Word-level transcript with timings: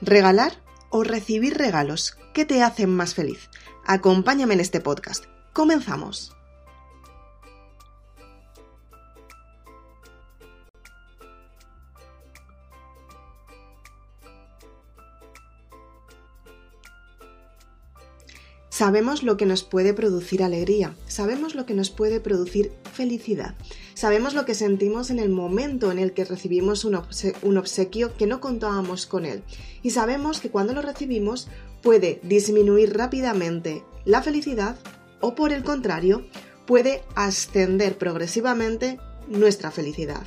¿Regalar 0.00 0.52
o 0.90 1.02
recibir 1.02 1.58
regalos? 1.58 2.16
¿Qué 2.32 2.44
te 2.44 2.62
hacen 2.62 2.94
más 2.94 3.14
feliz? 3.14 3.50
Acompáñame 3.84 4.54
en 4.54 4.60
este 4.60 4.80
podcast. 4.80 5.24
Comenzamos. 5.52 6.32
Sabemos 18.78 19.24
lo 19.24 19.36
que 19.36 19.44
nos 19.44 19.64
puede 19.64 19.92
producir 19.92 20.44
alegría, 20.44 20.94
sabemos 21.08 21.56
lo 21.56 21.66
que 21.66 21.74
nos 21.74 21.90
puede 21.90 22.20
producir 22.20 22.70
felicidad, 22.92 23.56
sabemos 23.98 24.32
lo 24.32 24.44
que 24.44 24.54
sentimos 24.54 25.10
en 25.10 25.18
el 25.18 25.28
momento 25.28 25.90
en 25.90 25.98
el 25.98 26.12
que 26.12 26.24
recibimos 26.24 26.84
un, 26.84 26.94
obsequio 26.94 28.16
que 28.16 28.28
no 28.28 28.40
contábamos 28.40 29.06
con 29.06 29.24
él 29.24 29.42
y 29.82 29.90
sabemos 29.90 30.40
que 30.40 30.50
cuando 30.50 30.72
lo 30.72 30.82
recibimos 30.82 31.48
puede 31.82 32.20
disminuir 32.22 32.96
rápidamente 32.96 33.82
la 34.04 34.22
felicidad 34.22 34.76
o 35.20 35.34
por 35.34 35.52
el 35.52 35.64
contrario 35.64 36.24
puede 36.64 37.02
ascender 37.16 37.98
progresivamente 37.98 39.00
nuestra 39.26 39.72
felicidad. 39.72 40.22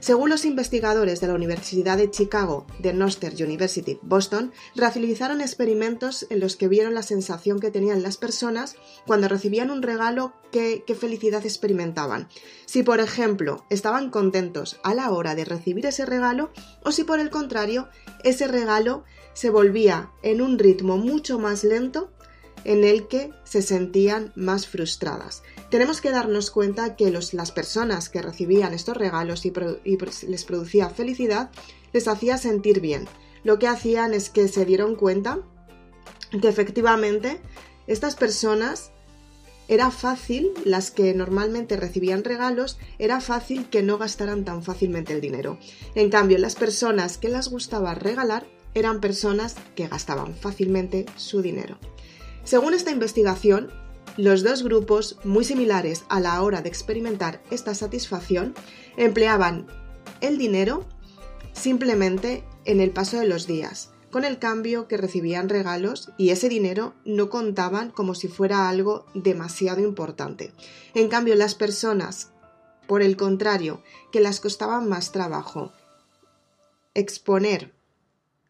Según 0.00 0.30
los 0.30 0.46
investigadores 0.46 1.20
de 1.20 1.26
la 1.26 1.34
Universidad 1.34 1.98
de 1.98 2.10
Chicago 2.10 2.66
de 2.78 2.94
Northern 2.94 3.34
University, 3.34 3.98
Boston, 4.00 4.50
realizaron 4.74 5.42
experimentos 5.42 6.26
en 6.30 6.40
los 6.40 6.56
que 6.56 6.68
vieron 6.68 6.94
la 6.94 7.02
sensación 7.02 7.60
que 7.60 7.70
tenían 7.70 8.02
las 8.02 8.16
personas 8.16 8.76
cuando 9.06 9.28
recibían 9.28 9.70
un 9.70 9.82
regalo, 9.82 10.32
qué, 10.50 10.84
qué 10.86 10.94
felicidad 10.94 11.44
experimentaban. 11.44 12.28
Si, 12.64 12.82
por 12.82 13.00
ejemplo, 13.00 13.66
estaban 13.68 14.08
contentos 14.08 14.80
a 14.82 14.94
la 14.94 15.10
hora 15.10 15.34
de 15.34 15.44
recibir 15.44 15.84
ese 15.84 16.06
regalo 16.06 16.50
o 16.82 16.92
si, 16.92 17.04
por 17.04 17.20
el 17.20 17.28
contrario, 17.28 17.88
ese 18.24 18.48
regalo 18.48 19.04
se 19.34 19.50
volvía 19.50 20.10
en 20.22 20.40
un 20.40 20.58
ritmo 20.58 20.96
mucho 20.96 21.38
más 21.38 21.62
lento 21.62 22.10
en 22.64 22.84
el 22.84 23.06
que 23.06 23.32
se 23.44 23.60
sentían 23.60 24.32
más 24.34 24.66
frustradas. 24.66 25.42
Tenemos 25.70 26.00
que 26.00 26.10
darnos 26.10 26.50
cuenta 26.50 26.96
que 26.96 27.10
las 27.10 27.52
personas 27.52 28.08
que 28.08 28.22
recibían 28.22 28.74
estos 28.74 28.96
regalos 28.96 29.46
y, 29.46 29.52
les 30.26 30.44
producía 30.44 30.90
felicidad, 30.90 31.50
les 31.92 32.08
hacía 32.08 32.38
sentir 32.38 32.80
bien. 32.80 33.06
Lo 33.44 33.58
que 33.58 33.68
hacían 33.68 34.12
es 34.12 34.30
que 34.30 34.48
se 34.48 34.64
dieron 34.64 34.96
cuenta 34.96 35.38
que 36.40 36.48
efectivamente 36.48 37.40
estas 37.86 38.16
personas 38.16 38.90
era 39.68 39.92
fácil, 39.92 40.50
las 40.64 40.90
que 40.90 41.14
normalmente 41.14 41.76
recibían 41.76 42.24
regalos, 42.24 42.76
era 42.98 43.20
fácil 43.20 43.70
que 43.70 43.84
no 43.84 43.98
gastaran 43.98 44.44
tan 44.44 44.64
fácilmente 44.64 45.12
el 45.12 45.20
dinero. 45.20 45.58
En 45.94 46.10
cambio, 46.10 46.38
las 46.38 46.56
personas 46.56 47.18
que 47.18 47.28
les 47.28 47.46
gustaba 47.46 47.94
regalar 47.94 48.44
eran 48.74 49.00
personas 49.00 49.54
que 49.76 49.86
gastaban 49.86 50.34
fácilmente 50.34 51.06
su 51.14 51.42
dinero. 51.42 51.78
Según 52.42 52.74
esta 52.74 52.90
investigación, 52.90 53.70
los 54.20 54.42
dos 54.42 54.62
grupos, 54.62 55.16
muy 55.24 55.44
similares 55.44 56.04
a 56.10 56.20
la 56.20 56.42
hora 56.42 56.60
de 56.60 56.68
experimentar 56.68 57.42
esta 57.50 57.74
satisfacción, 57.74 58.54
empleaban 58.98 59.66
el 60.20 60.36
dinero 60.36 60.86
simplemente 61.52 62.44
en 62.66 62.82
el 62.82 62.90
paso 62.90 63.18
de 63.18 63.26
los 63.26 63.46
días, 63.46 63.92
con 64.10 64.24
el 64.24 64.38
cambio 64.38 64.88
que 64.88 64.98
recibían 64.98 65.48
regalos 65.48 66.10
y 66.18 66.30
ese 66.30 66.50
dinero 66.50 66.92
no 67.06 67.30
contaban 67.30 67.90
como 67.90 68.14
si 68.14 68.28
fuera 68.28 68.68
algo 68.68 69.06
demasiado 69.14 69.80
importante. 69.80 70.52
En 70.94 71.08
cambio, 71.08 71.34
las 71.34 71.54
personas, 71.54 72.30
por 72.86 73.00
el 73.00 73.16
contrario, 73.16 73.82
que 74.12 74.20
las 74.20 74.38
costaba 74.40 74.82
más 74.82 75.12
trabajo 75.12 75.72
exponer 76.92 77.72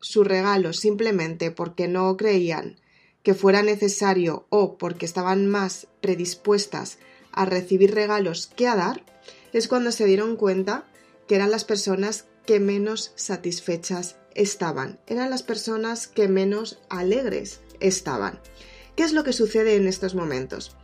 su 0.01 0.25
regalo 0.25 0.73
simplemente 0.73 1.53
porque 1.53 1.87
no 1.87 2.17
creían 2.17 2.80
que 3.23 3.35
fuera 3.35 3.63
necesario 3.63 4.47
o 4.49 4.79
porque 4.79 5.07
estaban 5.07 5.47
más 5.47 5.89
predispuestas 6.01 6.99
a 7.33 7.45
recibir 7.45 7.95
regalos 7.95 8.47
que 8.47 8.67
a 8.67 8.77
dar, 8.77 9.05
es 9.53 9.69
cuando 9.69 9.93
se 9.93 10.07
dieron 10.07 10.37
cuenta 10.37 10.87
que 11.27 11.37
eran 11.37 11.51
las 11.51 11.65
personas 11.65 12.27
que 12.47 12.61
menos 12.61 13.13
satisfechas 13.15 14.17
estaban, 14.35 14.99
eran 15.07 15.31
las 15.31 15.43
personas 15.43 16.09
que 16.09 16.29
menos 16.29 16.81
alegres 16.89 17.61
estaban. 17.81 18.41
¿Qué 18.97 19.05
es 19.05 19.13
lo 19.13 19.25
que 19.25 19.33
sucede 19.33 19.77
en 19.77 19.87
estos 19.87 20.15
momentos? 20.15 20.77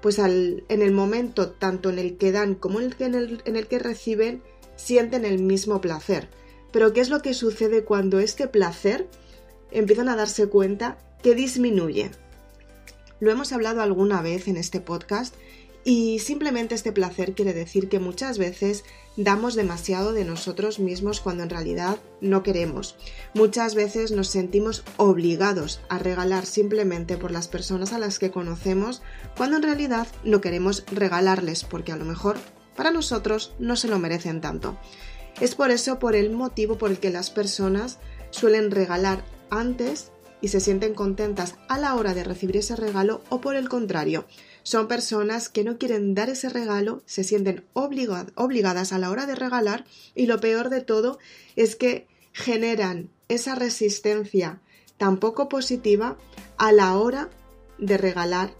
Pues 0.00 0.18
en 0.18 0.62
el 0.68 0.92
momento 0.92 1.50
tanto 1.50 1.90
en 1.90 1.98
el 1.98 2.16
que 2.18 2.32
dan 2.32 2.54
como 2.54 2.80
en 2.80 2.94
el, 3.14 3.42
en 3.44 3.56
el 3.56 3.66
que 3.66 3.78
reciben, 3.78 4.42
sienten 4.76 5.24
el 5.24 5.40
mismo 5.42 5.80
placer. 5.80 6.28
Pero 6.72 6.92
¿qué 6.92 7.00
es 7.00 7.10
lo 7.10 7.20
que 7.20 7.34
sucede 7.34 7.84
cuando 7.84 8.20
este 8.20 8.46
placer 8.46 9.08
empiezan 9.70 10.08
a 10.08 10.16
darse 10.16 10.46
cuenta 10.46 10.98
que 11.22 11.34
disminuye. 11.34 12.10
Lo 13.20 13.30
hemos 13.30 13.52
hablado 13.52 13.82
alguna 13.82 14.22
vez 14.22 14.48
en 14.48 14.56
este 14.56 14.80
podcast 14.80 15.34
y 15.84 16.18
simplemente 16.18 16.74
este 16.74 16.92
placer 16.92 17.34
quiere 17.34 17.54
decir 17.54 17.88
que 17.88 17.98
muchas 17.98 18.38
veces 18.38 18.84
damos 19.16 19.54
demasiado 19.54 20.12
de 20.12 20.24
nosotros 20.24 20.78
mismos 20.78 21.20
cuando 21.20 21.44
en 21.44 21.50
realidad 21.50 21.98
no 22.20 22.42
queremos. 22.42 22.96
Muchas 23.34 23.74
veces 23.74 24.12
nos 24.12 24.28
sentimos 24.28 24.84
obligados 24.96 25.80
a 25.88 25.98
regalar 25.98 26.46
simplemente 26.46 27.16
por 27.16 27.30
las 27.30 27.48
personas 27.48 27.92
a 27.92 27.98
las 27.98 28.18
que 28.18 28.30
conocemos 28.30 29.02
cuando 29.36 29.56
en 29.56 29.62
realidad 29.62 30.06
no 30.24 30.40
queremos 30.40 30.84
regalarles 30.92 31.64
porque 31.64 31.92
a 31.92 31.96
lo 31.96 32.04
mejor 32.04 32.36
para 32.76 32.90
nosotros 32.90 33.54
no 33.58 33.74
se 33.74 33.88
lo 33.88 33.98
merecen 33.98 34.40
tanto. 34.40 34.78
Es 35.40 35.54
por 35.54 35.70
eso 35.70 35.98
por 35.98 36.14
el 36.14 36.30
motivo 36.30 36.78
por 36.78 36.90
el 36.90 36.98
que 36.98 37.10
las 37.10 37.30
personas 37.30 37.98
suelen 38.30 38.70
regalar 38.70 39.24
antes 39.50 40.12
y 40.40 40.48
se 40.48 40.60
sienten 40.60 40.94
contentas 40.94 41.56
a 41.68 41.78
la 41.78 41.94
hora 41.94 42.14
de 42.14 42.24
recibir 42.24 42.56
ese 42.56 42.76
regalo 42.76 43.22
o 43.28 43.40
por 43.40 43.56
el 43.56 43.68
contrario, 43.68 44.26
son 44.62 44.86
personas 44.86 45.48
que 45.48 45.64
no 45.64 45.78
quieren 45.78 46.14
dar 46.14 46.28
ese 46.28 46.48
regalo, 46.48 47.02
se 47.06 47.24
sienten 47.24 47.64
obligadas 47.72 48.92
a 48.92 48.98
la 48.98 49.10
hora 49.10 49.26
de 49.26 49.34
regalar 49.34 49.84
y 50.14 50.26
lo 50.26 50.40
peor 50.40 50.68
de 50.68 50.82
todo 50.82 51.18
es 51.56 51.74
que 51.74 52.06
generan 52.32 53.10
esa 53.28 53.54
resistencia 53.54 54.60
tan 54.96 55.18
poco 55.18 55.48
positiva 55.48 56.18
a 56.56 56.72
la 56.72 56.98
hora 56.98 57.30
de 57.78 57.96
regalar 57.96 58.50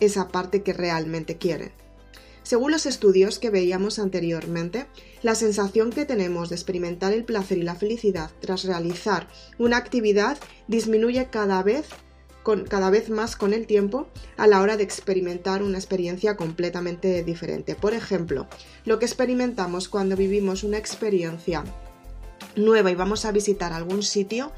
esa 0.00 0.28
parte 0.28 0.62
que 0.62 0.72
realmente 0.72 1.38
quieren. 1.38 1.81
Según 2.42 2.72
los 2.72 2.86
estudios 2.86 3.38
que 3.38 3.50
veíamos 3.50 3.98
anteriormente, 3.98 4.86
la 5.22 5.34
sensación 5.34 5.90
que 5.90 6.04
tenemos 6.04 6.48
de 6.48 6.56
experimentar 6.56 7.12
el 7.12 7.24
placer 7.24 7.58
y 7.58 7.62
la 7.62 7.76
felicidad 7.76 8.30
tras 8.40 8.64
realizar 8.64 9.28
una 9.58 9.76
actividad 9.76 10.38
disminuye 10.66 11.28
cada 11.30 11.62
vez 11.62 11.86
con, 12.42 12.64
cada 12.64 12.90
vez 12.90 13.08
más 13.08 13.36
con 13.36 13.54
el 13.54 13.66
tiempo 13.66 14.08
a 14.36 14.48
la 14.48 14.60
hora 14.60 14.76
de 14.76 14.82
experimentar 14.82 15.62
una 15.62 15.78
experiencia 15.78 16.36
completamente 16.36 17.22
diferente. 17.22 17.76
Por 17.76 17.94
ejemplo, 17.94 18.48
lo 18.84 18.98
que 18.98 19.06
experimentamos 19.06 19.88
cuando 19.88 20.16
vivimos 20.16 20.64
una 20.64 20.78
experiencia 20.78 21.62
nueva 22.56 22.90
y 22.90 22.96
vamos 22.96 23.24
a 23.24 23.32
visitar 23.32 23.72
algún 23.72 24.02
sitio 24.02 24.52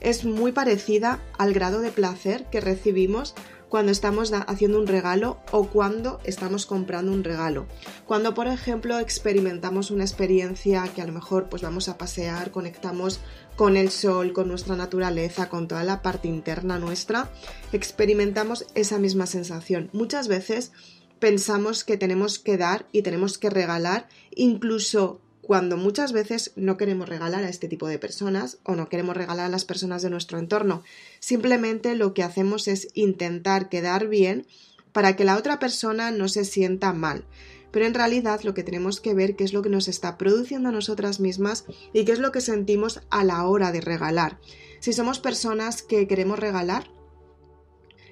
es 0.00 0.24
muy 0.24 0.52
parecida 0.52 1.20
al 1.38 1.52
grado 1.52 1.80
de 1.80 1.90
placer 1.90 2.46
que 2.50 2.60
recibimos 2.60 3.34
cuando 3.68 3.92
estamos 3.92 4.32
haciendo 4.32 4.78
un 4.78 4.86
regalo 4.86 5.38
o 5.52 5.68
cuando 5.68 6.20
estamos 6.24 6.66
comprando 6.66 7.12
un 7.12 7.24
regalo. 7.24 7.66
Cuando, 8.06 8.34
por 8.34 8.46
ejemplo, 8.46 8.98
experimentamos 8.98 9.90
una 9.90 10.04
experiencia 10.04 10.84
que 10.94 11.02
a 11.02 11.06
lo 11.06 11.12
mejor 11.12 11.48
pues 11.48 11.62
vamos 11.62 11.88
a 11.88 11.98
pasear, 11.98 12.50
conectamos 12.50 13.20
con 13.56 13.76
el 13.76 13.90
sol, 13.90 14.32
con 14.32 14.48
nuestra 14.48 14.76
naturaleza, 14.76 15.48
con 15.48 15.68
toda 15.68 15.84
la 15.84 16.00
parte 16.00 16.28
interna 16.28 16.78
nuestra, 16.78 17.30
experimentamos 17.72 18.66
esa 18.74 18.98
misma 18.98 19.26
sensación. 19.26 19.90
Muchas 19.92 20.28
veces 20.28 20.72
pensamos 21.18 21.84
que 21.84 21.96
tenemos 21.96 22.38
que 22.38 22.56
dar 22.56 22.86
y 22.92 23.02
tenemos 23.02 23.38
que 23.38 23.50
regalar 23.50 24.08
incluso 24.30 25.20
cuando 25.48 25.78
muchas 25.78 26.12
veces 26.12 26.52
no 26.56 26.76
queremos 26.76 27.08
regalar 27.08 27.42
a 27.42 27.48
este 27.48 27.68
tipo 27.68 27.88
de 27.88 27.98
personas 27.98 28.58
o 28.64 28.76
no 28.76 28.90
queremos 28.90 29.16
regalar 29.16 29.46
a 29.46 29.48
las 29.48 29.64
personas 29.64 30.02
de 30.02 30.10
nuestro 30.10 30.38
entorno. 30.38 30.82
Simplemente 31.20 31.94
lo 31.94 32.12
que 32.12 32.22
hacemos 32.22 32.68
es 32.68 32.88
intentar 32.92 33.70
quedar 33.70 34.08
bien 34.08 34.46
para 34.92 35.16
que 35.16 35.24
la 35.24 35.38
otra 35.38 35.58
persona 35.58 36.10
no 36.10 36.28
se 36.28 36.44
sienta 36.44 36.92
mal. 36.92 37.24
Pero 37.70 37.86
en 37.86 37.94
realidad 37.94 38.42
lo 38.42 38.52
que 38.52 38.62
tenemos 38.62 39.00
que 39.00 39.14
ver 39.14 39.36
qué 39.36 39.44
es 39.44 39.54
lo 39.54 39.62
que 39.62 39.70
nos 39.70 39.88
está 39.88 40.18
produciendo 40.18 40.68
a 40.68 40.72
nosotras 40.72 41.18
mismas 41.18 41.64
y 41.94 42.04
qué 42.04 42.12
es 42.12 42.18
lo 42.18 42.30
que 42.30 42.42
sentimos 42.42 43.00
a 43.08 43.24
la 43.24 43.46
hora 43.46 43.72
de 43.72 43.80
regalar. 43.80 44.38
Si 44.80 44.92
somos 44.92 45.18
personas 45.18 45.80
que 45.80 46.06
queremos 46.06 46.38
regalar 46.38 46.90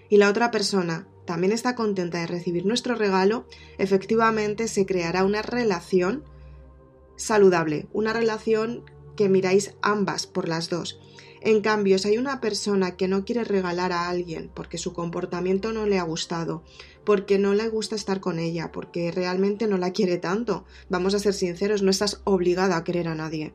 y 0.09 0.17
la 0.17 0.31
otra 0.31 0.51
persona 0.51 1.07
también 1.27 1.53
está 1.53 1.75
contenta 1.75 2.17
de 2.17 2.29
recibir 2.29 2.65
nuestro 2.65 2.95
regalo, 2.95 3.47
efectivamente 3.77 4.69
se 4.69 4.87
creará 4.87 5.23
una 5.23 5.43
relación 5.43 6.25
saludable, 7.17 7.89
una 7.93 8.13
relación 8.13 8.85
que 9.17 9.29
miráis 9.29 9.75
ambas 9.83 10.27
por 10.27 10.49
las 10.49 10.69
dos. 10.69 11.01
En 11.41 11.61
cambio, 11.61 11.99
si 11.99 12.09
hay 12.09 12.19
una 12.19 12.41
persona 12.41 12.97
que 12.97 13.09
no 13.09 13.25
quiere 13.25 13.45
regalar 13.45 13.93
a 13.93 14.09
alguien 14.09 14.51
porque 14.53 14.79
su 14.79 14.93
comportamiento 14.93 15.73
no 15.73 15.87
le 15.87 15.99
ha 15.99 16.03
gustado, 16.03 16.63
porque 17.05 17.39
no 17.39 17.55
le 17.55 17.69
gusta 17.69 17.95
estar 17.95 18.21
con 18.21 18.39
ella, 18.39 18.73
porque 18.73 19.13
realmente 19.13 19.69
no 19.69 19.79
la 19.79 19.93
quiere 19.93 20.19
tanto, 20.19 20.65
vamos 20.89 21.15
a 21.15 21.21
ser 21.21 21.35
sinceros, 21.35 21.83
no 21.83 21.91
estás 21.91 22.21
obligada 22.25 22.77
a 22.77 22.85
querer 22.85 23.07
a 23.07 23.15
nadie. 23.15 23.55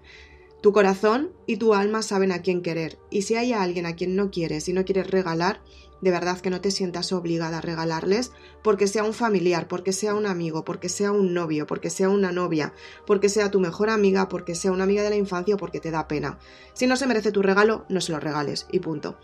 Tu 0.61 0.71
corazón 0.71 1.31
y 1.47 1.57
tu 1.57 1.73
alma 1.73 2.01
saben 2.01 2.31
a 2.31 2.41
quién 2.41 2.61
querer, 2.61 2.97
y 3.09 3.23
si 3.23 3.35
hay 3.35 3.51
alguien 3.51 3.85
a 3.85 3.95
quien 3.95 4.15
no 4.15 4.31
quieres 4.31 4.69
y 4.69 4.73
no 4.73 4.85
quieres 4.85 5.11
regalar, 5.11 5.61
de 6.01 6.11
verdad 6.11 6.39
que 6.39 6.49
no 6.49 6.61
te 6.61 6.71
sientas 6.71 7.13
obligada 7.13 7.59
a 7.59 7.61
regalarles 7.61 8.31
porque 8.63 8.87
sea 8.87 9.03
un 9.03 9.13
familiar, 9.13 9.67
porque 9.67 9.93
sea 9.93 10.15
un 10.15 10.25
amigo, 10.25 10.65
porque 10.65 10.89
sea 10.89 11.11
un 11.11 11.33
novio, 11.33 11.67
porque 11.67 11.89
sea 11.89 12.09
una 12.09 12.31
novia, 12.31 12.73
porque 13.05 13.29
sea 13.29 13.51
tu 13.51 13.59
mejor 13.59 13.89
amiga, 13.89 14.27
porque 14.27 14.55
sea 14.55 14.71
una 14.71 14.83
amiga 14.83 15.03
de 15.03 15.11
la 15.11 15.15
infancia 15.15 15.55
o 15.55 15.57
porque 15.57 15.79
te 15.79 15.91
da 15.91 16.07
pena. 16.07 16.39
Si 16.73 16.87
no 16.87 16.95
se 16.95 17.07
merece 17.07 17.31
tu 17.31 17.41
regalo, 17.41 17.85
no 17.89 18.01
se 18.01 18.11
lo 18.11 18.19
regales 18.19 18.67
y 18.71 18.79
punto. 18.79 19.17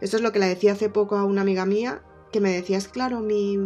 Esto 0.00 0.16
es 0.16 0.22
lo 0.22 0.32
que 0.32 0.40
le 0.40 0.46
decía 0.46 0.72
hace 0.72 0.88
poco 0.88 1.16
a 1.16 1.24
una 1.24 1.42
amiga 1.42 1.64
mía 1.64 2.02
que 2.32 2.40
me 2.40 2.50
decía, 2.50 2.78
es 2.78 2.88
claro, 2.88 3.20
mi, 3.20 3.56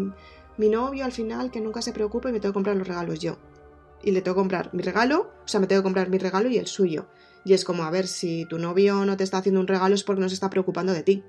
mi 0.58 0.68
novio 0.68 1.04
al 1.04 1.12
final 1.12 1.50
que 1.50 1.60
nunca 1.60 1.80
se 1.80 1.92
preocupe 1.92 2.28
y 2.28 2.32
me 2.32 2.40
tengo 2.40 2.52
que 2.52 2.58
comprar 2.58 2.76
los 2.76 2.86
regalos 2.86 3.18
yo. 3.18 3.38
Y 4.02 4.10
le 4.12 4.20
tengo 4.20 4.36
que 4.36 4.40
comprar 4.40 4.70
mi 4.74 4.82
regalo, 4.82 5.32
o 5.44 5.48
sea, 5.48 5.58
me 5.58 5.66
tengo 5.66 5.80
que 5.80 5.84
comprar 5.84 6.10
mi 6.10 6.18
regalo 6.18 6.48
y 6.48 6.58
el 6.58 6.66
suyo. 6.66 7.08
Y 7.44 7.54
es 7.54 7.64
como, 7.64 7.84
a 7.84 7.90
ver, 7.90 8.06
si 8.06 8.44
tu 8.44 8.58
novio 8.58 9.06
no 9.06 9.16
te 9.16 9.24
está 9.24 9.38
haciendo 9.38 9.60
un 9.60 9.66
regalo 9.66 9.94
es 9.94 10.04
porque 10.04 10.20
no 10.20 10.28
se 10.28 10.34
está 10.34 10.50
preocupando 10.50 10.92
de 10.92 11.02
ti. 11.02 11.24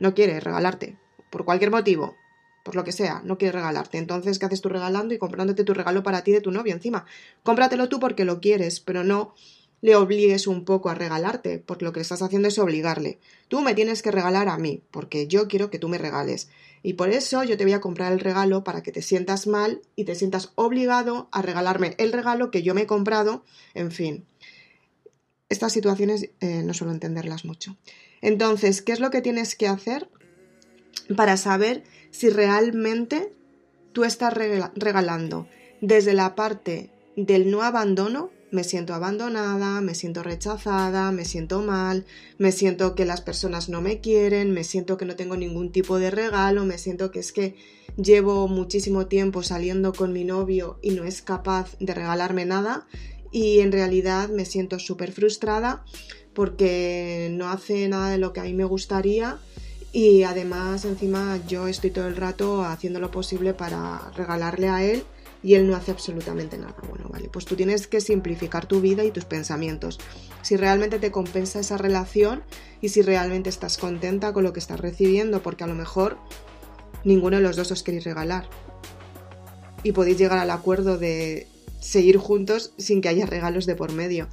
No 0.00 0.14
quiere 0.14 0.40
regalarte, 0.40 0.96
por 1.30 1.44
cualquier 1.44 1.70
motivo, 1.70 2.16
por 2.62 2.74
lo 2.74 2.84
que 2.84 2.92
sea, 2.92 3.22
no 3.24 3.38
quiere 3.38 3.52
regalarte. 3.52 3.98
Entonces, 3.98 4.38
¿qué 4.38 4.46
haces 4.46 4.60
tú 4.60 4.68
regalando 4.68 5.14
y 5.14 5.18
comprándote 5.18 5.64
tu 5.64 5.72
regalo 5.72 6.02
para 6.02 6.22
ti 6.24 6.32
de 6.32 6.40
tu 6.40 6.50
novio 6.50 6.74
encima? 6.74 7.06
Cómpratelo 7.42 7.88
tú 7.88 8.00
porque 8.00 8.24
lo 8.24 8.40
quieres, 8.40 8.80
pero 8.80 9.04
no 9.04 9.34
le 9.82 9.94
obligues 9.94 10.46
un 10.46 10.64
poco 10.64 10.88
a 10.88 10.94
regalarte, 10.94 11.58
porque 11.58 11.84
lo 11.84 11.92
que 11.92 12.00
estás 12.00 12.22
haciendo 12.22 12.48
es 12.48 12.58
obligarle. 12.58 13.20
Tú 13.48 13.60
me 13.60 13.74
tienes 13.74 14.02
que 14.02 14.10
regalar 14.10 14.48
a 14.48 14.58
mí, 14.58 14.82
porque 14.90 15.28
yo 15.28 15.48
quiero 15.48 15.70
que 15.70 15.78
tú 15.78 15.88
me 15.88 15.98
regales. 15.98 16.48
Y 16.82 16.94
por 16.94 17.10
eso 17.10 17.44
yo 17.44 17.56
te 17.56 17.64
voy 17.64 17.72
a 17.74 17.80
comprar 17.80 18.12
el 18.12 18.20
regalo 18.20 18.64
para 18.64 18.82
que 18.82 18.92
te 18.92 19.02
sientas 19.02 19.46
mal 19.46 19.82
y 19.94 20.04
te 20.04 20.14
sientas 20.14 20.52
obligado 20.54 21.28
a 21.30 21.42
regalarme 21.42 21.94
el 21.98 22.12
regalo 22.12 22.50
que 22.50 22.62
yo 22.62 22.74
me 22.74 22.82
he 22.82 22.86
comprado, 22.86 23.44
en 23.74 23.92
fin. 23.92 24.26
Estas 25.48 25.72
situaciones 25.72 26.30
eh, 26.40 26.62
no 26.64 26.74
suelo 26.74 26.92
entenderlas 26.92 27.44
mucho. 27.44 27.76
Entonces, 28.22 28.82
¿qué 28.82 28.92
es 28.92 29.00
lo 29.00 29.10
que 29.10 29.22
tienes 29.22 29.54
que 29.56 29.68
hacer 29.68 30.08
para 31.16 31.36
saber 31.36 31.84
si 32.10 32.30
realmente 32.30 33.32
tú 33.92 34.04
estás 34.04 34.34
regalando 34.34 35.48
desde 35.80 36.14
la 36.14 36.34
parte 36.34 36.90
del 37.16 37.50
no 37.50 37.62
abandono 37.62 38.30
me 38.50 38.64
siento 38.64 38.94
abandonada, 38.94 39.80
me 39.80 39.94
siento 39.94 40.22
rechazada, 40.22 41.10
me 41.12 41.24
siento 41.24 41.62
mal, 41.62 42.06
me 42.38 42.52
siento 42.52 42.94
que 42.94 43.04
las 43.04 43.20
personas 43.20 43.68
no 43.68 43.80
me 43.80 44.00
quieren, 44.00 44.52
me 44.52 44.64
siento 44.64 44.96
que 44.96 45.04
no 45.04 45.16
tengo 45.16 45.36
ningún 45.36 45.72
tipo 45.72 45.98
de 45.98 46.10
regalo, 46.10 46.64
me 46.64 46.78
siento 46.78 47.10
que 47.10 47.20
es 47.20 47.32
que 47.32 47.56
llevo 47.96 48.48
muchísimo 48.48 49.06
tiempo 49.06 49.42
saliendo 49.42 49.92
con 49.92 50.12
mi 50.12 50.24
novio 50.24 50.78
y 50.82 50.90
no 50.90 51.04
es 51.04 51.22
capaz 51.22 51.76
de 51.80 51.94
regalarme 51.94 52.46
nada 52.46 52.86
y 53.32 53.60
en 53.60 53.72
realidad 53.72 54.28
me 54.28 54.44
siento 54.44 54.78
súper 54.78 55.12
frustrada 55.12 55.84
porque 56.36 57.30
no 57.32 57.48
hace 57.48 57.88
nada 57.88 58.10
de 58.10 58.18
lo 58.18 58.34
que 58.34 58.40
a 58.40 58.44
mí 58.44 58.52
me 58.52 58.64
gustaría 58.64 59.38
y 59.90 60.22
además 60.24 60.84
encima 60.84 61.40
yo 61.48 61.66
estoy 61.66 61.90
todo 61.90 62.06
el 62.06 62.14
rato 62.14 62.62
haciendo 62.62 63.00
lo 63.00 63.10
posible 63.10 63.54
para 63.54 64.12
regalarle 64.14 64.68
a 64.68 64.84
él 64.84 65.02
y 65.42 65.54
él 65.54 65.66
no 65.66 65.74
hace 65.74 65.92
absolutamente 65.92 66.58
nada. 66.58 66.76
Bueno, 66.90 67.08
vale, 67.08 67.30
pues 67.32 67.46
tú 67.46 67.56
tienes 67.56 67.86
que 67.86 68.02
simplificar 68.02 68.66
tu 68.66 68.82
vida 68.82 69.02
y 69.04 69.12
tus 69.12 69.24
pensamientos. 69.24 69.98
Si 70.42 70.56
realmente 70.56 70.98
te 70.98 71.10
compensa 71.10 71.58
esa 71.58 71.78
relación 71.78 72.42
y 72.82 72.90
si 72.90 73.00
realmente 73.00 73.48
estás 73.48 73.78
contenta 73.78 74.34
con 74.34 74.44
lo 74.44 74.52
que 74.52 74.60
estás 74.60 74.78
recibiendo, 74.78 75.42
porque 75.42 75.64
a 75.64 75.68
lo 75.68 75.74
mejor 75.74 76.18
ninguno 77.04 77.38
de 77.38 77.42
los 77.42 77.56
dos 77.56 77.70
os 77.70 77.82
queréis 77.82 78.04
regalar. 78.04 78.46
Y 79.82 79.92
podéis 79.92 80.18
llegar 80.18 80.38
al 80.38 80.50
acuerdo 80.50 80.98
de 80.98 81.46
seguir 81.80 82.18
juntos 82.18 82.74
sin 82.76 83.00
que 83.00 83.08
haya 83.08 83.24
regalos 83.24 83.64
de 83.64 83.76
por 83.76 83.92
medio. 83.92 84.28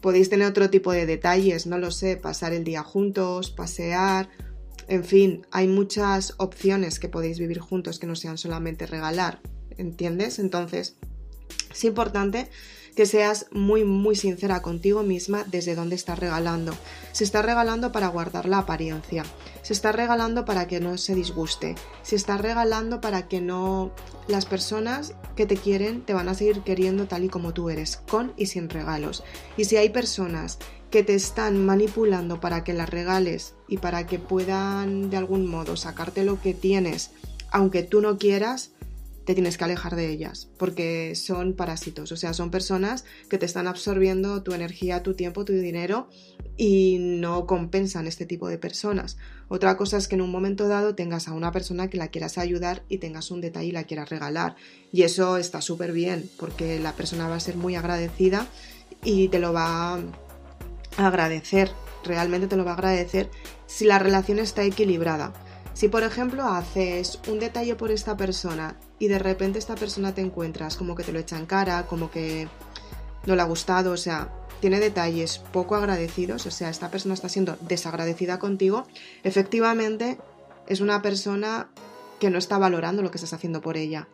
Podéis 0.00 0.30
tener 0.30 0.46
otro 0.46 0.70
tipo 0.70 0.92
de 0.92 1.06
detalles, 1.06 1.66
no 1.66 1.78
lo 1.78 1.90
sé, 1.90 2.16
pasar 2.16 2.52
el 2.52 2.64
día 2.64 2.82
juntos, 2.82 3.50
pasear, 3.50 4.30
en 4.88 5.04
fin, 5.04 5.46
hay 5.52 5.68
muchas 5.68 6.34
opciones 6.38 6.98
que 6.98 7.08
podéis 7.08 7.38
vivir 7.38 7.60
juntos 7.60 7.98
que 7.98 8.06
no 8.06 8.16
sean 8.16 8.38
solamente 8.38 8.86
regalar. 8.86 9.40
¿entiendes? 9.80 10.38
Entonces, 10.38 10.96
es 11.70 11.84
importante 11.84 12.48
que 12.94 13.06
seas 13.06 13.46
muy 13.50 13.84
muy 13.84 14.16
sincera 14.16 14.62
contigo 14.62 15.02
misma 15.02 15.44
desde 15.44 15.74
dónde 15.74 15.96
estás 15.96 16.18
regalando. 16.18 16.74
Se 17.12 17.24
está 17.24 17.42
regalando 17.42 17.92
para 17.92 18.08
guardar 18.08 18.48
la 18.48 18.58
apariencia, 18.58 19.24
se 19.62 19.72
está 19.72 19.92
regalando 19.92 20.44
para 20.44 20.66
que 20.66 20.80
no 20.80 20.98
se 20.98 21.14
disguste, 21.14 21.74
se 22.02 22.16
está 22.16 22.36
regalando 22.38 23.00
para 23.00 23.28
que 23.28 23.40
no 23.40 23.92
las 24.28 24.46
personas 24.46 25.14
que 25.36 25.46
te 25.46 25.56
quieren 25.56 26.02
te 26.02 26.14
van 26.14 26.28
a 26.28 26.34
seguir 26.34 26.62
queriendo 26.62 27.06
tal 27.06 27.24
y 27.24 27.28
como 27.28 27.52
tú 27.52 27.70
eres, 27.70 27.96
con 28.08 28.32
y 28.36 28.46
sin 28.46 28.68
regalos. 28.68 29.24
Y 29.56 29.64
si 29.64 29.76
hay 29.76 29.90
personas 29.90 30.58
que 30.90 31.02
te 31.02 31.14
están 31.14 31.64
manipulando 31.64 32.40
para 32.40 32.64
que 32.64 32.72
las 32.72 32.90
regales 32.90 33.54
y 33.68 33.78
para 33.78 34.06
que 34.06 34.18
puedan 34.18 35.08
de 35.08 35.16
algún 35.16 35.46
modo 35.46 35.76
sacarte 35.76 36.24
lo 36.24 36.40
que 36.40 36.52
tienes, 36.52 37.12
aunque 37.50 37.82
tú 37.82 38.00
no 38.00 38.18
quieras, 38.18 38.72
te 39.24 39.34
tienes 39.34 39.58
que 39.58 39.64
alejar 39.64 39.96
de 39.96 40.10
ellas, 40.10 40.48
porque 40.58 41.14
son 41.14 41.54
parásitos, 41.54 42.10
o 42.12 42.16
sea, 42.16 42.32
son 42.32 42.50
personas 42.50 43.04
que 43.28 43.38
te 43.38 43.46
están 43.46 43.66
absorbiendo 43.66 44.42
tu 44.42 44.52
energía, 44.52 45.02
tu 45.02 45.14
tiempo, 45.14 45.44
tu 45.44 45.52
dinero 45.52 46.08
y 46.56 46.98
no 47.00 47.46
compensan 47.46 48.06
este 48.06 48.26
tipo 48.26 48.48
de 48.48 48.58
personas. 48.58 49.18
Otra 49.48 49.76
cosa 49.76 49.96
es 49.96 50.08
que 50.08 50.14
en 50.14 50.22
un 50.22 50.30
momento 50.30 50.68
dado 50.68 50.94
tengas 50.94 51.28
a 51.28 51.32
una 51.32 51.52
persona 51.52 51.88
que 51.88 51.98
la 51.98 52.08
quieras 52.08 52.38
ayudar 52.38 52.82
y 52.88 52.98
tengas 52.98 53.30
un 53.30 53.40
detalle 53.40 53.68
y 53.68 53.72
la 53.72 53.84
quieras 53.84 54.08
regalar. 54.08 54.56
Y 54.92 55.02
eso 55.02 55.36
está 55.36 55.60
súper 55.60 55.92
bien, 55.92 56.30
porque 56.38 56.78
la 56.80 56.92
persona 56.92 57.28
va 57.28 57.36
a 57.36 57.40
ser 57.40 57.56
muy 57.56 57.74
agradecida 57.74 58.46
y 59.04 59.28
te 59.28 59.38
lo 59.38 59.52
va 59.52 59.94
a 59.94 60.00
agradecer, 60.96 61.70
realmente 62.04 62.46
te 62.46 62.56
lo 62.56 62.64
va 62.64 62.72
a 62.72 62.74
agradecer 62.74 63.30
si 63.66 63.84
la 63.84 63.98
relación 63.98 64.38
está 64.38 64.64
equilibrada. 64.64 65.32
Si 65.72 65.88
por 65.88 66.02
ejemplo 66.02 66.44
haces 66.44 67.20
un 67.28 67.38
detalle 67.38 67.74
por 67.74 67.90
esta 67.90 68.16
persona 68.16 68.76
y 68.98 69.08
de 69.08 69.18
repente 69.18 69.58
esta 69.58 69.76
persona 69.76 70.14
te 70.14 70.20
encuentras 70.20 70.76
como 70.76 70.94
que 70.94 71.04
te 71.04 71.12
lo 71.12 71.18
echa 71.18 71.38
en 71.38 71.46
cara, 71.46 71.86
como 71.86 72.10
que 72.10 72.48
no 73.26 73.36
le 73.36 73.42
ha 73.42 73.46
gustado, 73.46 73.92
o 73.92 73.96
sea, 73.96 74.28
tiene 74.60 74.78
detalles 74.78 75.38
poco 75.38 75.74
agradecidos, 75.76 76.46
o 76.46 76.50
sea, 76.50 76.68
esta 76.68 76.90
persona 76.90 77.14
está 77.14 77.28
siendo 77.28 77.56
desagradecida 77.62 78.38
contigo, 78.38 78.86
efectivamente 79.22 80.18
es 80.66 80.80
una 80.80 81.02
persona 81.02 81.68
que 82.18 82.30
no 82.30 82.38
está 82.38 82.58
valorando 82.58 83.02
lo 83.02 83.10
que 83.10 83.16
estás 83.16 83.32
haciendo 83.32 83.60
por 83.62 83.76
ella. 83.76 84.06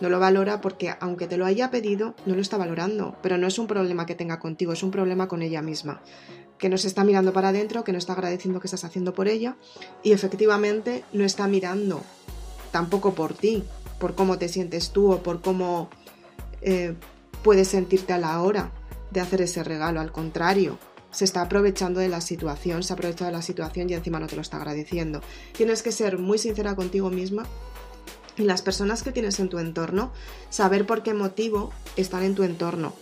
No 0.00 0.08
lo 0.10 0.20
valora 0.20 0.60
porque 0.60 0.94
aunque 1.00 1.26
te 1.26 1.36
lo 1.36 1.46
haya 1.46 1.70
pedido, 1.70 2.14
no 2.26 2.34
lo 2.34 2.40
está 2.40 2.56
valorando, 2.56 3.16
pero 3.22 3.38
no 3.38 3.46
es 3.46 3.58
un 3.58 3.66
problema 3.66 4.06
que 4.06 4.14
tenga 4.14 4.38
contigo, 4.38 4.72
es 4.72 4.82
un 4.82 4.90
problema 4.90 5.28
con 5.28 5.42
ella 5.42 5.62
misma 5.62 6.02
que 6.58 6.68
no 6.68 6.78
se 6.78 6.88
está 6.88 7.04
mirando 7.04 7.32
para 7.32 7.50
adentro, 7.50 7.84
que 7.84 7.92
no 7.92 7.98
está 7.98 8.14
agradeciendo 8.14 8.60
que 8.60 8.66
estás 8.66 8.84
haciendo 8.84 9.14
por 9.14 9.28
ella 9.28 9.56
y 10.02 10.12
efectivamente 10.12 11.04
no 11.12 11.24
está 11.24 11.46
mirando 11.48 12.02
tampoco 12.72 13.14
por 13.14 13.34
ti, 13.34 13.64
por 13.98 14.14
cómo 14.14 14.38
te 14.38 14.48
sientes 14.48 14.90
tú 14.90 15.12
o 15.12 15.22
por 15.22 15.40
cómo 15.40 15.90
eh, 16.62 16.94
puedes 17.42 17.68
sentirte 17.68 18.12
a 18.12 18.18
la 18.18 18.40
hora 18.42 18.72
de 19.10 19.20
hacer 19.20 19.42
ese 19.42 19.62
regalo. 19.62 20.00
Al 20.00 20.12
contrario, 20.12 20.78
se 21.10 21.24
está 21.24 21.42
aprovechando 21.42 22.00
de 22.00 22.08
la 22.08 22.20
situación, 22.20 22.82
se 22.82 22.92
ha 22.92 22.94
aprovechado 22.94 23.30
de 23.30 23.36
la 23.36 23.42
situación 23.42 23.88
y 23.88 23.94
encima 23.94 24.18
no 24.18 24.26
te 24.26 24.36
lo 24.36 24.42
está 24.42 24.56
agradeciendo. 24.58 25.20
Tienes 25.52 25.82
que 25.82 25.92
ser 25.92 26.18
muy 26.18 26.38
sincera 26.38 26.74
contigo 26.74 27.10
misma 27.10 27.46
y 28.36 28.42
las 28.42 28.62
personas 28.62 29.02
que 29.02 29.12
tienes 29.12 29.40
en 29.40 29.48
tu 29.48 29.58
entorno, 29.58 30.12
saber 30.50 30.86
por 30.86 31.02
qué 31.02 31.14
motivo 31.14 31.72
están 31.96 32.22
en 32.22 32.34
tu 32.34 32.42
entorno, 32.42 32.94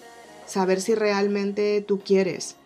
saber 0.46 0.80
si 0.80 0.94
realmente 0.94 1.84
tú 1.86 2.00
quieres 2.00 2.56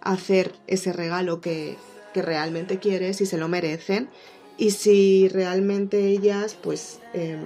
hacer 0.00 0.52
ese 0.66 0.92
regalo 0.92 1.40
que, 1.40 1.76
realmente 2.14 2.78
quieres, 2.78 3.16
si 3.16 3.26
se 3.26 3.38
lo 3.38 3.48
merecen 3.48 4.08
y 4.56 4.70
si 4.70 5.26
realmente 5.26 6.06
ellas 6.06 6.54
pues 6.54 7.00
em, 7.12 7.40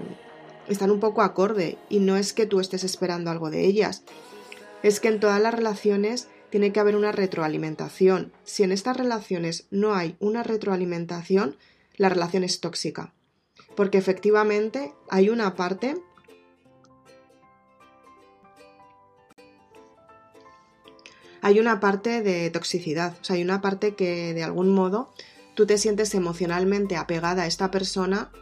están 0.68 0.90
un 0.90 1.00
poco 1.00 1.22
acorde 1.22 1.78
y 1.88 2.00
no 2.00 2.18
es 2.18 2.34
que 2.34 2.44
tú 2.44 2.60
estés 2.60 2.84
esperando 2.84 3.30
algo 3.30 3.50
de 3.50 3.64
ellas, 3.64 4.02
es 4.82 5.00
que 5.00 5.08
en 5.08 5.20
todas 5.20 5.40
las 5.40 5.54
relaciones 5.54 6.28
tiene 6.50 6.70
que 6.70 6.80
haber 6.80 6.96
una 6.96 7.12
retroalimentación. 7.12 8.32
Si 8.44 8.62
en 8.62 8.72
estas 8.72 8.98
relaciones 8.98 9.66
no 9.70 9.94
hay 9.94 10.16
una 10.20 10.42
retroalimentación, 10.42 11.56
la 11.96 12.10
relación 12.10 12.44
es 12.44 12.60
tóxica. 12.60 13.14
Porque 13.78 13.96
efectivamente 13.96 14.92
hay 15.08 15.30
una 15.30 15.54
parte 15.54 15.94
hay 21.42 21.60
una 21.60 21.78
parte 21.78 22.22
de 22.22 22.50
toxicidad, 22.50 23.16
o 23.20 23.24
sea, 23.24 23.36
hay 23.36 23.42
una 23.44 23.60
parte 23.60 23.94
que 23.94 24.34
de 24.34 24.42
algún 24.42 24.70
modo 24.74 25.12
tú 25.54 25.64
te 25.64 25.78
sientes 25.78 26.12
emocionalmente 26.16 26.96
apegada 26.96 27.44
a 27.44 27.46
esta 27.46 27.70
persona 27.70 28.32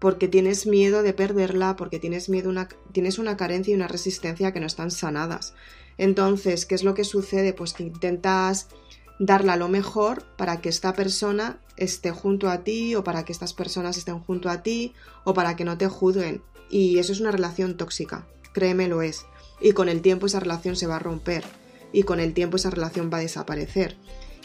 porque 0.00 0.26
tienes 0.26 0.66
miedo 0.66 1.04
de 1.04 1.12
perderla, 1.12 1.76
porque 1.76 2.00
tienes 2.00 2.28
miedo 2.28 2.50
una, 2.50 2.66
tienes 2.90 3.20
una 3.20 3.36
carencia 3.36 3.70
y 3.70 3.76
una 3.76 3.86
resistencia 3.86 4.52
que 4.52 4.58
no 4.58 4.66
están 4.66 4.90
sanadas. 4.90 5.54
Entonces, 5.98 6.66
¿qué 6.66 6.74
es 6.74 6.82
lo 6.82 6.94
que 6.94 7.04
sucede? 7.04 7.52
Pues 7.52 7.74
que 7.74 7.84
intentas 7.84 8.70
darla 9.18 9.56
lo 9.56 9.68
mejor 9.68 10.24
para 10.36 10.60
que 10.60 10.68
esta 10.68 10.92
persona 10.94 11.58
esté 11.76 12.10
junto 12.10 12.48
a 12.48 12.64
ti 12.64 12.94
o 12.94 13.04
para 13.04 13.24
que 13.24 13.32
estas 13.32 13.52
personas 13.52 13.96
estén 13.96 14.18
junto 14.20 14.48
a 14.48 14.62
ti 14.62 14.94
o 15.24 15.34
para 15.34 15.56
que 15.56 15.64
no 15.64 15.78
te 15.78 15.88
juzguen. 15.88 16.42
Y 16.70 16.98
eso 16.98 17.12
es 17.12 17.20
una 17.20 17.30
relación 17.30 17.76
tóxica, 17.76 18.26
créeme 18.52 18.88
lo 18.88 19.02
es. 19.02 19.26
Y 19.60 19.72
con 19.72 19.88
el 19.88 20.02
tiempo 20.02 20.26
esa 20.26 20.40
relación 20.40 20.76
se 20.76 20.86
va 20.86 20.96
a 20.96 21.00
romper 21.00 21.44
y 21.92 22.02
con 22.02 22.20
el 22.20 22.34
tiempo 22.34 22.56
esa 22.56 22.70
relación 22.70 23.10
va 23.12 23.18
a 23.18 23.22
desaparecer. 23.22 23.96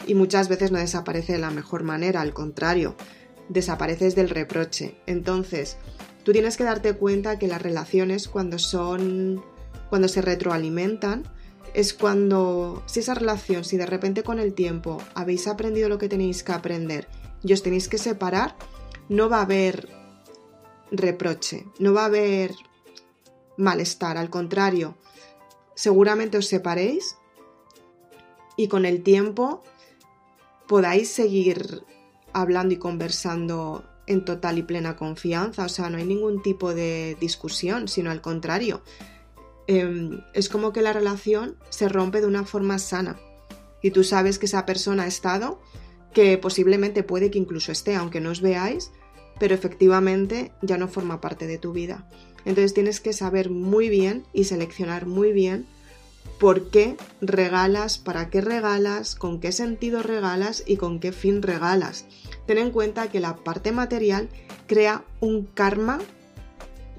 Y 0.06 0.14
muchas 0.14 0.48
veces 0.48 0.70
no 0.70 0.78
desaparece 0.78 1.32
de 1.34 1.38
la 1.40 1.50
mejor 1.50 1.82
manera, 1.82 2.20
al 2.20 2.32
contrario, 2.32 2.96
desapareces 3.48 4.14
del 4.14 4.30
reproche. 4.30 4.94
Entonces, 5.06 5.76
tú 6.24 6.32
tienes 6.32 6.56
que 6.56 6.64
darte 6.64 6.94
cuenta 6.94 7.38
que 7.38 7.48
las 7.48 7.60
relaciones 7.60 8.28
cuando 8.28 8.58
son 8.58 9.42
cuando 9.90 10.06
se 10.06 10.22
retroalimentan 10.22 11.24
es 11.74 11.94
cuando 11.94 12.82
si 12.86 13.00
esa 13.00 13.14
relación, 13.14 13.64
si 13.64 13.76
de 13.76 13.86
repente 13.86 14.22
con 14.22 14.38
el 14.38 14.54
tiempo 14.54 14.98
habéis 15.14 15.46
aprendido 15.46 15.88
lo 15.88 15.98
que 15.98 16.08
tenéis 16.08 16.42
que 16.42 16.52
aprender 16.52 17.08
y 17.42 17.52
os 17.52 17.62
tenéis 17.62 17.88
que 17.88 17.98
separar, 17.98 18.56
no 19.08 19.28
va 19.28 19.38
a 19.38 19.42
haber 19.42 19.88
reproche, 20.90 21.66
no 21.78 21.92
va 21.92 22.02
a 22.02 22.06
haber 22.06 22.54
malestar, 23.56 24.16
al 24.16 24.30
contrario, 24.30 24.96
seguramente 25.74 26.38
os 26.38 26.46
separéis 26.46 27.16
y 28.56 28.68
con 28.68 28.84
el 28.84 29.02
tiempo 29.02 29.62
podáis 30.66 31.10
seguir 31.10 31.84
hablando 32.32 32.74
y 32.74 32.78
conversando 32.78 33.84
en 34.06 34.24
total 34.24 34.58
y 34.58 34.62
plena 34.62 34.96
confianza, 34.96 35.64
o 35.64 35.68
sea, 35.68 35.88
no 35.88 35.98
hay 35.98 36.04
ningún 36.04 36.42
tipo 36.42 36.74
de 36.74 37.16
discusión, 37.20 37.86
sino 37.88 38.10
al 38.10 38.20
contrario. 38.20 38.82
Em, 39.70 40.24
es 40.34 40.48
como 40.48 40.72
que 40.72 40.82
la 40.82 40.92
relación 40.92 41.54
se 41.68 41.88
rompe 41.88 42.20
de 42.20 42.26
una 42.26 42.44
forma 42.44 42.80
sana 42.80 43.20
y 43.80 43.92
tú 43.92 44.02
sabes 44.02 44.40
que 44.40 44.46
esa 44.46 44.66
persona 44.66 45.04
ha 45.04 45.06
estado, 45.06 45.60
que 46.12 46.36
posiblemente 46.38 47.04
puede 47.04 47.30
que 47.30 47.38
incluso 47.38 47.70
esté, 47.70 47.94
aunque 47.94 48.20
no 48.20 48.30
os 48.30 48.40
veáis, 48.40 48.90
pero 49.38 49.54
efectivamente 49.54 50.50
ya 50.60 50.76
no 50.76 50.88
forma 50.88 51.20
parte 51.20 51.46
de 51.46 51.58
tu 51.58 51.72
vida. 51.72 52.08
Entonces 52.44 52.74
tienes 52.74 53.00
que 53.00 53.12
saber 53.12 53.48
muy 53.48 53.88
bien 53.88 54.24
y 54.32 54.42
seleccionar 54.42 55.06
muy 55.06 55.30
bien 55.30 55.66
por 56.40 56.70
qué 56.70 56.96
regalas, 57.20 57.98
para 57.98 58.28
qué 58.28 58.40
regalas, 58.40 59.14
con 59.14 59.38
qué 59.38 59.52
sentido 59.52 60.02
regalas 60.02 60.64
y 60.66 60.78
con 60.78 60.98
qué 60.98 61.12
fin 61.12 61.42
regalas. 61.42 62.06
Ten 62.44 62.58
en 62.58 62.72
cuenta 62.72 63.08
que 63.08 63.20
la 63.20 63.36
parte 63.36 63.70
material 63.70 64.30
crea 64.66 65.04
un 65.20 65.44
karma 65.44 66.00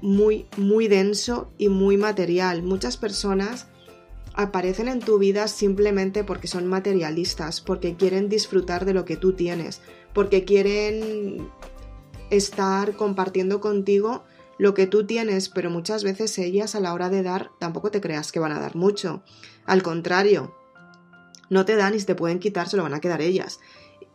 muy, 0.02 0.46
muy 0.56 0.88
denso 0.88 1.50
y 1.56 1.68
muy 1.68 1.96
material. 1.96 2.62
Muchas 2.62 2.96
personas 2.98 3.68
aparecen 4.34 4.88
en 4.88 5.00
tu 5.00 5.18
vida 5.18 5.48
simplemente 5.48 6.24
porque 6.24 6.48
son 6.48 6.66
materialistas, 6.66 7.60
porque 7.60 7.96
quieren 7.96 8.28
disfrutar 8.28 8.84
de 8.84 8.94
lo 8.94 9.04
que 9.04 9.16
tú 9.16 9.32
tienes, 9.34 9.80
porque 10.12 10.44
quieren 10.44 11.48
estar 12.30 12.96
compartiendo 12.96 13.60
contigo 13.60 14.24
lo 14.58 14.74
que 14.74 14.86
tú 14.86 15.06
tienes, 15.06 15.48
pero 15.48 15.70
muchas 15.70 16.04
veces 16.04 16.38
ellas 16.38 16.74
a 16.74 16.80
la 16.80 16.92
hora 16.92 17.08
de 17.08 17.22
dar 17.22 17.50
tampoco 17.58 17.90
te 17.90 18.00
creas 18.00 18.32
que 18.32 18.40
van 18.40 18.52
a 18.52 18.60
dar 18.60 18.76
mucho. 18.76 19.22
Al 19.64 19.82
contrario, 19.82 20.54
no 21.50 21.64
te 21.64 21.76
dan 21.76 21.94
y 21.94 22.00
si 22.00 22.06
te 22.06 22.14
pueden 22.14 22.38
quitar 22.38 22.68
se 22.68 22.76
lo 22.76 22.82
van 22.82 22.94
a 22.94 23.00
quedar 23.00 23.20
ellas. 23.20 23.60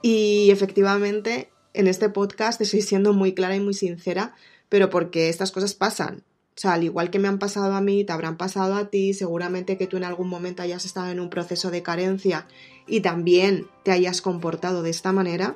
Y 0.01 0.49
efectivamente, 0.51 1.51
en 1.73 1.87
este 1.87 2.09
podcast 2.09 2.61
estoy 2.61 2.81
siendo 2.81 3.13
muy 3.13 3.33
clara 3.33 3.55
y 3.55 3.59
muy 3.59 3.73
sincera, 3.73 4.35
pero 4.69 4.89
porque 4.89 5.29
estas 5.29 5.51
cosas 5.51 5.73
pasan. 5.73 6.23
O 6.57 6.59
sea, 6.59 6.73
al 6.73 6.83
igual 6.83 7.11
que 7.11 7.19
me 7.19 7.27
han 7.27 7.37
pasado 7.37 7.73
a 7.73 7.81
mí, 7.81 8.03
te 8.03 8.13
habrán 8.13 8.35
pasado 8.35 8.75
a 8.75 8.89
ti, 8.89 9.13
seguramente 9.13 9.77
que 9.77 9.85
tú 9.85 9.97
en 9.97 10.03
algún 10.03 10.27
momento 10.27 10.63
hayas 10.63 10.85
estado 10.85 11.11
en 11.11 11.19
un 11.19 11.29
proceso 11.29 11.69
de 11.69 11.83
carencia 11.83 12.47
y 12.87 13.01
también 13.01 13.67
te 13.83 13.91
hayas 13.91 14.21
comportado 14.21 14.81
de 14.81 14.89
esta 14.89 15.11
manera, 15.11 15.55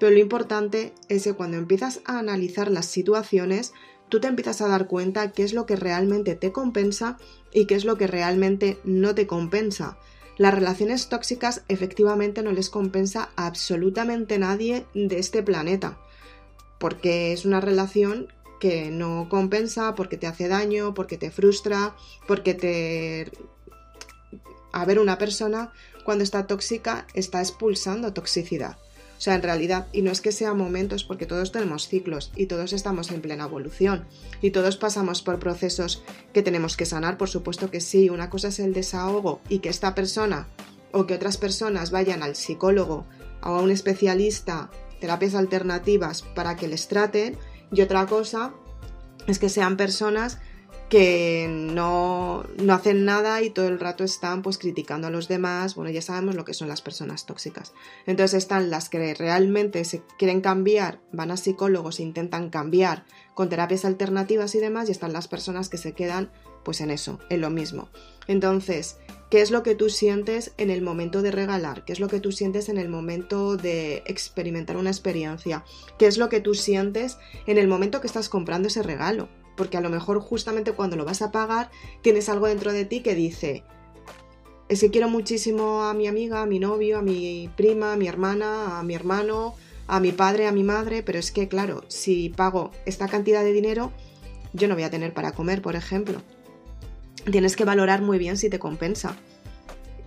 pero 0.00 0.10
lo 0.10 0.18
importante 0.18 0.92
es 1.08 1.22
que 1.22 1.34
cuando 1.34 1.58
empiezas 1.58 2.00
a 2.06 2.18
analizar 2.18 2.72
las 2.72 2.86
situaciones, 2.86 3.72
tú 4.08 4.18
te 4.18 4.26
empiezas 4.26 4.60
a 4.60 4.66
dar 4.66 4.88
cuenta 4.88 5.30
qué 5.30 5.44
es 5.44 5.54
lo 5.54 5.64
que 5.64 5.76
realmente 5.76 6.34
te 6.34 6.50
compensa 6.50 7.18
y 7.52 7.66
qué 7.66 7.76
es 7.76 7.84
lo 7.84 7.96
que 7.96 8.08
realmente 8.08 8.80
no 8.82 9.14
te 9.14 9.28
compensa. 9.28 9.96
Las 10.38 10.54
relaciones 10.54 11.08
tóxicas 11.08 11.62
efectivamente 11.68 12.42
no 12.42 12.50
les 12.50 12.68
compensa 12.68 13.30
a 13.36 13.46
absolutamente 13.46 14.40
nadie 14.40 14.86
de 14.92 15.20
este 15.20 15.44
planeta, 15.44 15.98
porque 16.80 17.32
es 17.32 17.44
una 17.44 17.60
relación 17.60 18.26
que 18.62 18.92
no 18.92 19.26
compensa, 19.28 19.96
porque 19.96 20.16
te 20.16 20.28
hace 20.28 20.46
daño, 20.46 20.94
porque 20.94 21.18
te 21.18 21.32
frustra, 21.32 21.96
porque 22.28 22.54
te... 22.54 23.32
A 24.72 24.84
ver, 24.84 25.00
una 25.00 25.18
persona 25.18 25.72
cuando 26.04 26.22
está 26.22 26.46
tóxica 26.46 27.08
está 27.12 27.40
expulsando 27.40 28.12
toxicidad. 28.12 28.78
O 29.18 29.20
sea, 29.20 29.34
en 29.34 29.42
realidad, 29.42 29.88
y 29.90 30.02
no 30.02 30.12
es 30.12 30.20
que 30.20 30.30
sean 30.30 30.56
momentos, 30.56 31.02
porque 31.02 31.26
todos 31.26 31.50
tenemos 31.50 31.88
ciclos 31.88 32.30
y 32.36 32.46
todos 32.46 32.72
estamos 32.72 33.10
en 33.10 33.20
plena 33.20 33.46
evolución 33.46 34.04
y 34.40 34.52
todos 34.52 34.76
pasamos 34.76 35.22
por 35.22 35.40
procesos 35.40 36.04
que 36.32 36.44
tenemos 36.44 36.76
que 36.76 36.86
sanar, 36.86 37.18
por 37.18 37.30
supuesto 37.30 37.68
que 37.68 37.80
sí. 37.80 38.10
Una 38.10 38.30
cosa 38.30 38.46
es 38.46 38.60
el 38.60 38.74
desahogo 38.74 39.40
y 39.48 39.58
que 39.58 39.70
esta 39.70 39.96
persona 39.96 40.46
o 40.92 41.06
que 41.08 41.14
otras 41.14 41.36
personas 41.36 41.90
vayan 41.90 42.22
al 42.22 42.36
psicólogo 42.36 43.06
o 43.42 43.46
a 43.46 43.60
un 43.60 43.72
especialista, 43.72 44.70
terapias 45.00 45.34
alternativas 45.34 46.22
para 46.22 46.54
que 46.54 46.68
les 46.68 46.86
traten 46.86 47.36
y 47.72 47.80
otra 47.80 48.06
cosa 48.06 48.52
es 49.26 49.38
que 49.38 49.48
sean 49.48 49.76
personas 49.76 50.38
que 50.92 51.48
no, 51.48 52.44
no, 52.62 52.74
hacen 52.74 53.06
nada 53.06 53.40
y 53.40 53.48
todo 53.48 53.66
el 53.66 53.80
rato 53.80 54.04
están 54.04 54.42
pues 54.42 54.58
criticando 54.58 55.06
a 55.06 55.10
los 55.10 55.26
demás. 55.26 55.74
Bueno, 55.74 55.90
ya 55.90 56.02
sabemos 56.02 56.34
lo 56.34 56.44
que 56.44 56.52
son 56.52 56.68
las 56.68 56.82
personas 56.82 57.24
tóxicas. 57.24 57.72
Entonces 58.04 58.36
están 58.36 58.68
las 58.68 58.90
que 58.90 59.14
realmente 59.14 59.86
se 59.86 60.02
quieren 60.18 60.42
cambiar, 60.42 61.00
van 61.10 61.30
a 61.30 61.38
psicólogos, 61.38 61.98
intentan 61.98 62.50
cambiar 62.50 63.06
con 63.32 63.48
terapias 63.48 63.86
alternativas 63.86 64.54
y 64.54 64.58
demás, 64.58 64.90
y 64.90 64.92
están 64.92 65.14
las 65.14 65.28
personas 65.28 65.70
que 65.70 65.78
se 65.78 65.94
quedan 65.94 66.30
pues 66.62 66.82
en 66.82 66.90
eso, 66.90 67.18
en 67.30 67.40
lo 67.40 67.48
mismo. 67.48 67.88
Entonces, 68.26 68.98
¿qué 69.32 69.40
es 69.40 69.50
lo 69.50 69.62
que 69.62 69.74
tú 69.74 69.88
sientes 69.88 70.52
en 70.58 70.68
el 70.68 70.82
momento 70.82 71.22
de 71.22 71.30
regalar? 71.30 71.86
¿Qué 71.86 71.94
es 71.94 72.00
lo 72.00 72.08
que 72.08 72.20
tú 72.20 72.32
sientes 72.32 72.68
en 72.68 72.76
el 72.76 72.90
momento 72.90 73.56
de 73.56 74.02
experimentar 74.04 74.76
una 74.76 74.90
experiencia? 74.90 75.64
¿Qué 75.98 76.06
es 76.06 76.18
lo 76.18 76.28
que 76.28 76.42
tú 76.42 76.54
sientes 76.54 77.16
en 77.46 77.56
el 77.56 77.66
momento 77.66 78.02
que 78.02 78.08
estás 78.08 78.28
comprando 78.28 78.68
ese 78.68 78.82
regalo? 78.82 79.30
porque 79.56 79.78
a 79.78 79.80
lo 79.80 79.88
mejor 79.90 80.20
justamente 80.20 80.72
cuando 80.72 80.96
lo 80.96 81.04
vas 81.04 81.22
a 81.22 81.30
pagar 81.30 81.70
tienes 82.02 82.28
algo 82.28 82.46
dentro 82.46 82.72
de 82.72 82.84
ti 82.84 83.00
que 83.00 83.14
dice, 83.14 83.64
es 84.68 84.80
que 84.80 84.90
quiero 84.90 85.08
muchísimo 85.08 85.84
a 85.84 85.94
mi 85.94 86.08
amiga, 86.08 86.42
a 86.42 86.46
mi 86.46 86.58
novio, 86.58 86.98
a 86.98 87.02
mi 87.02 87.50
prima, 87.56 87.94
a 87.94 87.96
mi 87.96 88.08
hermana, 88.08 88.78
a 88.78 88.82
mi 88.82 88.94
hermano, 88.94 89.54
a 89.86 89.98
mi 89.98 90.12
padre, 90.12 90.46
a 90.46 90.52
mi 90.52 90.62
madre, 90.62 91.02
pero 91.02 91.18
es 91.18 91.32
que 91.32 91.48
claro, 91.48 91.84
si 91.88 92.28
pago 92.28 92.70
esta 92.84 93.08
cantidad 93.08 93.42
de 93.42 93.52
dinero, 93.52 93.92
yo 94.52 94.68
no 94.68 94.74
voy 94.74 94.84
a 94.84 94.90
tener 94.90 95.14
para 95.14 95.32
comer, 95.32 95.62
por 95.62 95.76
ejemplo. 95.76 96.20
Tienes 97.30 97.56
que 97.56 97.64
valorar 97.64 98.02
muy 98.02 98.18
bien 98.18 98.36
si 98.36 98.50
te 98.50 98.58
compensa. 98.58 99.16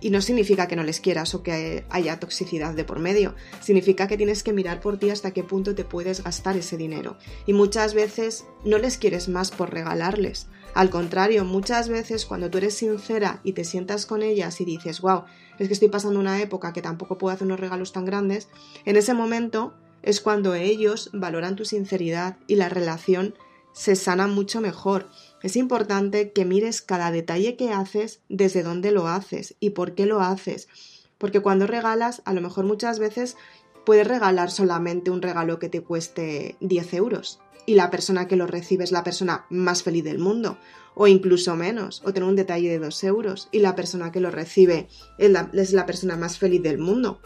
Y 0.00 0.10
no 0.10 0.20
significa 0.20 0.68
que 0.68 0.76
no 0.76 0.82
les 0.82 1.00
quieras 1.00 1.34
o 1.34 1.42
que 1.42 1.84
haya 1.88 2.20
toxicidad 2.20 2.74
de 2.74 2.84
por 2.84 2.98
medio, 2.98 3.34
significa 3.60 4.06
que 4.06 4.18
tienes 4.18 4.42
que 4.42 4.52
mirar 4.52 4.80
por 4.80 4.98
ti 4.98 5.08
hasta 5.08 5.30
qué 5.30 5.42
punto 5.42 5.74
te 5.74 5.84
puedes 5.84 6.22
gastar 6.22 6.56
ese 6.56 6.76
dinero. 6.76 7.16
Y 7.46 7.54
muchas 7.54 7.94
veces 7.94 8.44
no 8.64 8.76
les 8.76 8.98
quieres 8.98 9.28
más 9.28 9.50
por 9.50 9.72
regalarles. 9.72 10.48
Al 10.74 10.90
contrario, 10.90 11.46
muchas 11.46 11.88
veces 11.88 12.26
cuando 12.26 12.50
tú 12.50 12.58
eres 12.58 12.74
sincera 12.74 13.40
y 13.42 13.52
te 13.52 13.64
sientas 13.64 14.04
con 14.04 14.22
ellas 14.22 14.60
y 14.60 14.66
dices, 14.66 15.00
wow, 15.00 15.24
es 15.58 15.68
que 15.68 15.74
estoy 15.74 15.88
pasando 15.88 16.20
una 16.20 16.42
época 16.42 16.74
que 16.74 16.82
tampoco 16.82 17.16
puedo 17.16 17.34
hacer 17.34 17.46
unos 17.46 17.60
regalos 17.60 17.92
tan 17.92 18.04
grandes, 18.04 18.48
en 18.84 18.96
ese 18.96 19.14
momento 19.14 19.72
es 20.02 20.20
cuando 20.20 20.54
ellos 20.54 21.08
valoran 21.14 21.56
tu 21.56 21.64
sinceridad 21.64 22.36
y 22.46 22.56
la 22.56 22.68
relación 22.68 23.34
se 23.76 23.94
sana 23.94 24.26
mucho 24.26 24.60
mejor. 24.62 25.06
Es 25.42 25.54
importante 25.54 26.32
que 26.32 26.46
mires 26.46 26.80
cada 26.80 27.10
detalle 27.10 27.56
que 27.56 27.72
haces, 27.72 28.20
desde 28.30 28.62
dónde 28.62 28.90
lo 28.90 29.06
haces 29.06 29.54
y 29.60 29.70
por 29.70 29.94
qué 29.94 30.06
lo 30.06 30.20
haces. 30.20 30.68
Porque 31.18 31.40
cuando 31.40 31.66
regalas, 31.66 32.22
a 32.24 32.32
lo 32.32 32.40
mejor 32.40 32.64
muchas 32.64 32.98
veces 32.98 33.36
puedes 33.84 34.08
regalar 34.08 34.50
solamente 34.50 35.10
un 35.10 35.20
regalo 35.20 35.58
que 35.58 35.68
te 35.68 35.82
cueste 35.82 36.56
10 36.60 36.94
euros 36.94 37.38
y 37.66 37.74
la 37.74 37.90
persona 37.90 38.26
que 38.26 38.36
lo 38.36 38.46
recibe 38.46 38.82
es 38.82 38.92
la 38.92 39.04
persona 39.04 39.44
más 39.50 39.82
feliz 39.82 40.04
del 40.04 40.18
mundo, 40.18 40.56
o 40.94 41.06
incluso 41.06 41.54
menos, 41.54 42.00
o 42.04 42.12
tener 42.14 42.28
un 42.28 42.36
detalle 42.36 42.70
de 42.70 42.78
2 42.78 43.04
euros 43.04 43.48
y 43.52 43.58
la 43.58 43.74
persona 43.74 44.10
que 44.10 44.20
lo 44.20 44.30
recibe 44.30 44.88
es 45.18 45.30
la, 45.30 45.50
es 45.52 45.72
la 45.74 45.84
persona 45.84 46.16
más 46.16 46.38
feliz 46.38 46.62
del 46.62 46.78
mundo. 46.78 47.20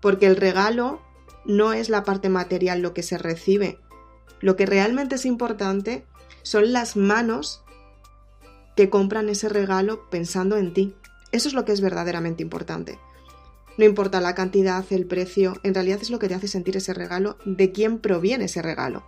Porque 0.00 0.26
el 0.26 0.36
regalo 0.36 1.02
no 1.44 1.74
es 1.74 1.90
la 1.90 2.02
parte 2.02 2.30
material 2.30 2.80
lo 2.80 2.94
que 2.94 3.02
se 3.02 3.18
recibe. 3.18 3.78
Lo 4.42 4.56
que 4.56 4.66
realmente 4.66 5.14
es 5.14 5.24
importante 5.24 6.04
son 6.42 6.72
las 6.72 6.96
manos 6.96 7.62
que 8.76 8.90
compran 8.90 9.28
ese 9.28 9.48
regalo 9.48 10.10
pensando 10.10 10.56
en 10.56 10.74
ti. 10.74 10.94
Eso 11.30 11.48
es 11.48 11.54
lo 11.54 11.64
que 11.64 11.72
es 11.72 11.80
verdaderamente 11.80 12.42
importante. 12.42 12.98
No 13.78 13.84
importa 13.84 14.20
la 14.20 14.34
cantidad, 14.34 14.84
el 14.90 15.06
precio, 15.06 15.54
en 15.62 15.74
realidad 15.74 16.00
es 16.02 16.10
lo 16.10 16.18
que 16.18 16.28
te 16.28 16.34
hace 16.34 16.48
sentir 16.48 16.76
ese 16.76 16.92
regalo, 16.92 17.38
de 17.46 17.72
quién 17.72 17.98
proviene 17.98 18.44
ese 18.44 18.60
regalo. 18.60 19.02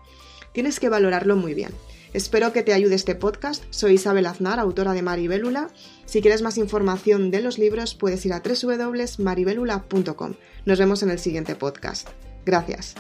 Tienes 0.53 0.81
que 0.81 0.89
valorarlo 0.89 1.37
muy 1.37 1.53
bien. 1.53 1.73
Espero 2.15 2.53
que 2.53 2.63
te 2.63 2.73
ayude 2.73 2.95
este 2.95 3.17
podcast. 3.17 3.65
Soy 3.71 3.95
Isabel 3.95 4.27
Aznar, 4.27 4.61
autora 4.61 4.93
de 4.93 5.03
Maribélula. 5.03 5.69
Si 6.07 6.23
quieres 6.23 6.43
más 6.43 6.59
información 6.59 7.33
de 7.33 7.43
los 7.43 7.59
libros, 7.59 7.97
puedes 7.97 8.25
ir 8.25 8.33
a 8.33 8.41
www.maribelula.com. 8.41 10.35
Nos 10.65 10.79
vemos 10.79 11.03
en 11.03 11.11
el 11.11 11.19
siguiente 11.19 11.57
podcast. 11.57 12.09
Gracias. 12.47 12.95